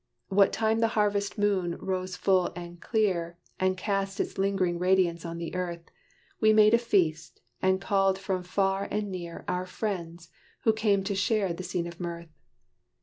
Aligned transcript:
What 0.29 0.51
time 0.51 0.79
the 0.79 0.87
harvest 0.97 1.37
moon 1.37 1.77
rose 1.77 2.15
full 2.15 2.51
and 2.55 2.81
clear 2.81 3.37
And 3.59 3.77
cast 3.77 4.19
its 4.19 4.39
ling'ring 4.39 4.79
radiance 4.79 5.25
on 5.27 5.37
the 5.37 5.53
earth, 5.53 5.91
We 6.39 6.53
made 6.53 6.73
a 6.73 6.79
feast; 6.79 7.39
and 7.61 7.79
called 7.79 8.17
from 8.17 8.41
far 8.41 8.87
and 8.89 9.11
near, 9.11 9.45
Our 9.47 9.67
friends, 9.67 10.29
who 10.63 10.73
came 10.73 11.03
to 11.03 11.13
share 11.13 11.53
the 11.53 11.61
scene 11.61 11.85
of 11.85 11.99
mirth. 11.99 12.29